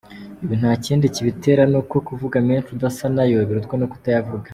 [0.43, 4.47] Ibi nta kindi kibitera ni uko kuvuga menshi udasa na yo birutwa no kutayavuga.